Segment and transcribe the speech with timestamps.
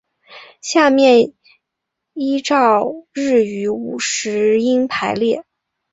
[0.61, 1.33] 下面
[2.15, 5.45] 依照日语五十音排列。